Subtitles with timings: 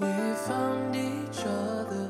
[0.00, 0.08] We
[0.46, 2.08] found each other.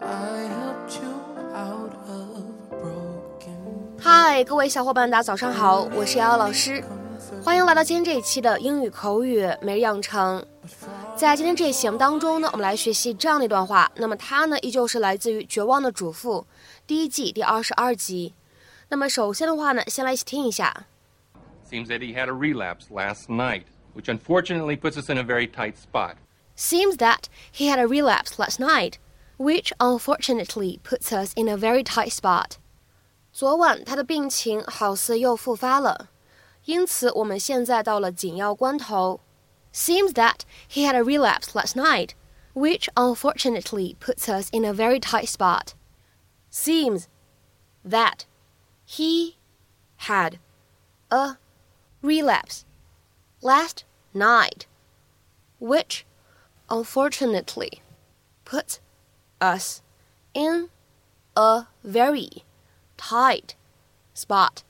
[0.00, 1.14] I helped you
[1.54, 6.84] out of broken 嗨，各位小伙伴，大家早上好，我是瑶瑶老师，
[7.42, 10.44] 欢迎来到今天这一期的英语口语每日养成。
[11.16, 13.90] 在今天这一期节目当中呢，我们来学习这样的一段话。
[13.96, 16.40] 那么它呢，依旧是来自于《绝望的主妇》
[16.86, 18.34] 第一季第二十二集。
[18.90, 20.86] 那么首先的话呢，先来一起听一下。
[21.70, 23.62] Seems that he had a relapse last night,
[23.93, 26.17] which unfortunately puts us in a very tight spot.
[26.55, 28.97] Seems that he had a relapse last night,
[29.37, 32.57] which unfortunately puts us in a very tight spot.
[33.31, 36.09] 昨晚他的病情好似又复发了，
[36.65, 39.19] 因此我们现在到了紧要关头。
[39.71, 42.11] Seems that he had a relapse last night,
[42.53, 45.73] which unfortunately puts us in a very tight spot.
[46.51, 47.03] Seems
[47.87, 48.21] that
[48.87, 49.35] he
[49.99, 50.39] had
[51.09, 51.37] a
[52.01, 52.61] relapse
[53.41, 53.83] last
[54.13, 54.65] night,
[55.59, 56.05] which
[56.67, 57.81] unfortunately
[58.45, 58.79] puts
[59.39, 59.81] us
[60.33, 60.69] in
[61.35, 62.43] a very
[62.97, 63.55] tight
[64.15, 64.63] spot.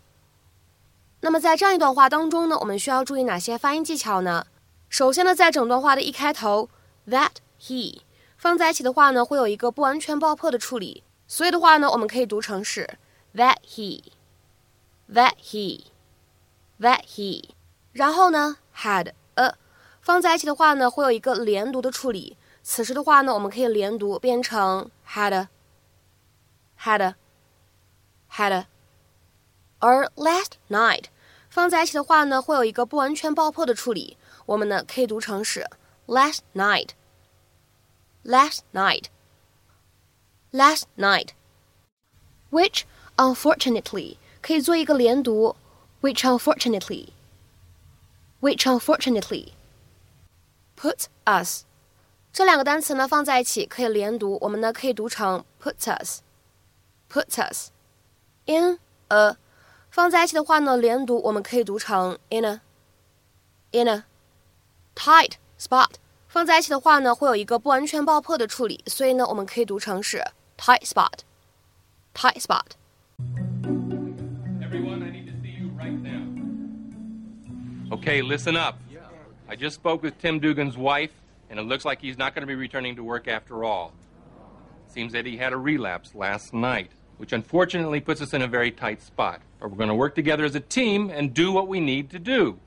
[1.22, 4.46] 那么在这样一段话当中呢，我们需要注意哪些发音技巧呢？
[4.90, 6.70] 首先呢，在整段话的一开头，
[7.08, 8.02] that he
[8.38, 12.98] 放在一起的话呢，会有一个不完全爆破的处理，所以的话呢，我们可以读成是
[13.34, 17.50] that he，that he，that he。
[17.93, 19.55] 然后呢，had a
[20.01, 22.37] 放在一起的话呢，会有一个连读的处理。
[22.63, 25.49] 此时的话呢，我们可以连读变成 had a,
[26.81, 27.15] had a,
[28.31, 28.67] had a。
[29.79, 31.07] 而 last night
[31.51, 34.17] 放在一起的话呢，会有一个不完全爆破的处理。
[34.47, 35.69] 我们呢可以读成是
[36.07, 36.91] last night,
[38.25, 39.05] last night,
[40.53, 41.29] last night。
[42.51, 42.83] which
[43.17, 45.57] unfortunately 可以做一个连读
[46.01, 47.09] ，which unfortunately,
[48.42, 49.50] which unfortunately
[50.76, 51.64] put us
[52.32, 56.22] 这两个单词呢放在一起可以连读，我们呢可以读成 put us,
[57.12, 57.70] put us
[58.46, 59.38] in a
[59.90, 62.62] 放在一起的话呢连读，我们可以读成 in a,
[63.72, 64.04] in a
[64.96, 65.92] tight spot
[66.28, 70.24] 放在一起的话呢会有一个不完全爆破的处理，所以呢我们可以读成是
[70.58, 71.20] tight spot,
[72.14, 73.51] tight spot。
[78.03, 78.81] Okay, listen up.
[79.49, 81.13] I just spoke with Tim Dugan's wife,
[81.49, 83.93] and it looks like he's not going to be returning to work after all.
[84.89, 88.73] Seems that he had a relapse last night, which unfortunately puts us in a very
[88.73, 89.41] tight spot.
[89.61, 92.19] But we're going to work together as a team and do what we need to
[92.19, 92.59] do.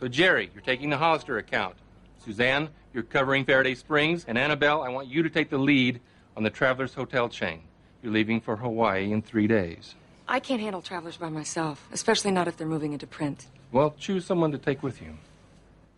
[0.00, 1.76] So, Jerry, you're taking the Hollister account.
[2.24, 4.24] Suzanne, you're covering Faraday Springs.
[4.26, 6.00] And Annabel, I want you to take the lead
[6.36, 7.60] on the Travelers Hotel chain.
[8.02, 9.94] You're leaving for Hawaii in three days.
[10.29, 13.45] I can't handle travelers by myself, especially not if they're moving into print.
[13.71, 15.17] Well, choose someone to take with you.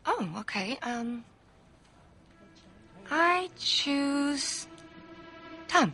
[0.05, 0.77] Oh, okay.
[0.81, 1.23] Um,
[3.09, 4.65] I choose
[5.67, 5.93] Tom.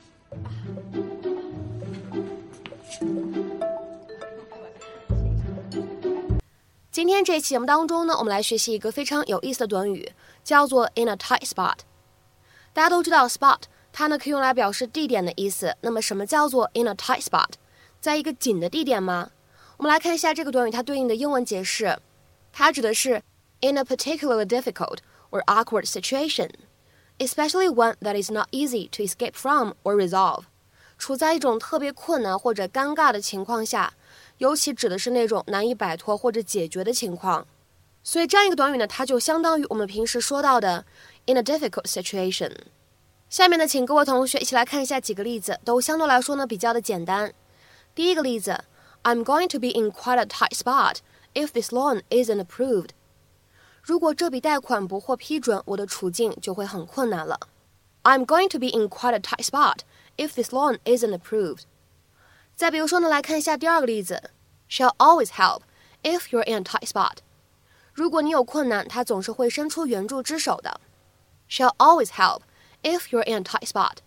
[6.90, 10.12] 今天这期节目当中呢，我们来学习一个非常有意思的短语，
[10.44, 11.80] 叫做 in a tight spot。
[12.72, 15.75] 大家都知道 spot 它呢可以用来表示地点的意思。
[15.81, 17.50] 那么什么叫做 in a tight spot？
[18.00, 19.31] 在一个紧的地点吗？
[19.76, 21.98] 我们来看一下这个短语它对应的英文解释，
[22.53, 23.22] 它指的是
[23.60, 24.98] in a particularly difficult
[25.31, 26.50] or awkward situation,
[27.19, 30.44] especially one that is not easy to escape from or resolve。
[30.97, 33.94] 处在一种特别困难或者尴尬的情况下，
[34.38, 37.47] 尤其指的是那种难以摆脱或者解决的情况。
[38.03, 40.84] 所以这样一个短语呢，它就相当于我们平时说到的
[41.26, 42.53] in a difficult situation。
[43.30, 47.32] 下面呢，请各位同学一起来看一下几个例子，都相对来说呢比较的简单。
[47.97, 48.64] 第一个例子，
[49.03, 50.97] I'm going to be in quite a tight spot
[51.34, 52.90] if this loan isn't approved。
[53.81, 57.40] 如果这笔贷款不获批准，我的处境就会很困难了。
[58.03, 59.80] I'm going to be in quite a tight spot
[60.18, 61.64] if this loan isn't approved。
[62.56, 64.31] 再比如说呢，来看一下第二个例子，
[64.69, 65.61] She'll always help
[66.03, 67.17] if you're in a tight spot。
[67.94, 70.79] 如果你有困难，她总是会伸出援助之手的。
[71.50, 72.41] She'll always help
[72.82, 73.97] if you're in a tight spot。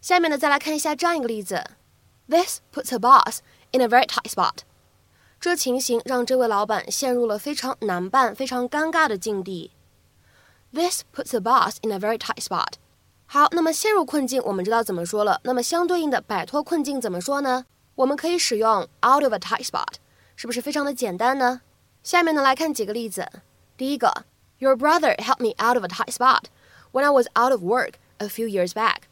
[0.00, 1.62] 下面呢，再来看一下这样一个例子
[2.28, 3.38] ，This puts her boss
[3.72, 4.58] in a very tight spot。
[5.40, 9.70] 这情形让这位老板陷入了非常难办、非常尴尬的境地。
[10.72, 12.74] This puts the boss in a very tight spot。
[13.26, 15.40] 好，那么陷入困境，我们知道怎么说了。
[15.44, 17.64] 那么相对应的摆脱困境怎么说呢？
[17.94, 19.94] 我们可以使用 out of a tight spot，
[20.36, 21.60] 是不是非常的简单呢？
[22.02, 23.28] 下面呢来看几个例子。
[23.76, 24.24] 第一个，
[24.58, 26.44] Your brother helped me out of a tight spot
[26.92, 29.02] when I was out of work a few years back,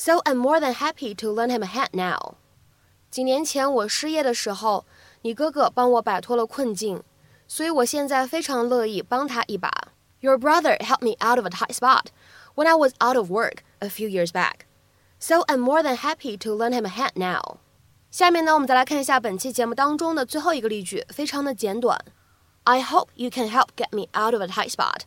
[0.00, 2.34] so I'm more than happy to lend him a hand now.
[3.10, 4.84] 几年前我失业的时候，
[5.22, 7.02] 你哥哥帮我摆脱了困境，
[7.48, 9.70] 所以我现在非常乐意帮他一把。
[10.20, 12.06] Your brother helped me out of a tight spot
[12.54, 14.66] when I was out of work a few years back,
[15.18, 17.58] so I'm more than happy to lend him a hand now.
[18.10, 21.98] 下面呢，我们再来看一下本期节目当中的最后一个例句，非常的简短。
[22.64, 25.02] I hope you can help get me out of a tight spot.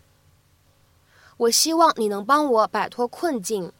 [1.37, 3.73] 我希望你能帮我摆脱困境。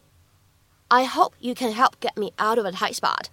[0.87, 3.25] I hope you can help get me out of a tight spot.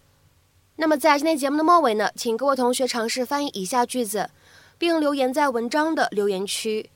[0.76, 4.30] 那么在今天节目的末尾呢，请各位同学尝试翻译以下句子，
[4.78, 6.90] 并留言在文章的留言区。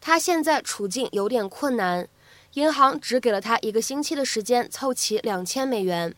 [0.00, 2.06] 他现在处境有点困难，
[2.52, 6.14] 银行只给了他一个星期的时间凑齐两千美元。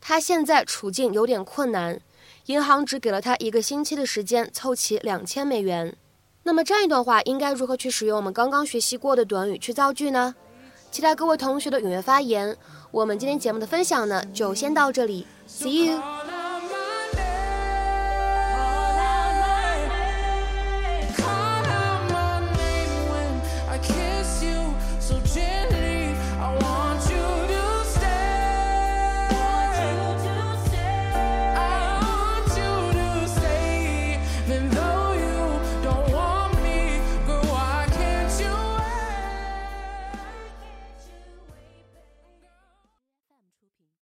[0.00, 2.00] 他现在处境有点困难，
[2.46, 5.96] 银行只给了他一个星期的时间凑齐两千美元。
[6.44, 10.34] 那么这样一段话应该如何去使用我们刚刚学习过的短语去造句呢？
[10.92, 12.54] 期待各位同学的踊跃发言。
[12.90, 16.21] 我们今天节目的分享呢，就先到这里，See you。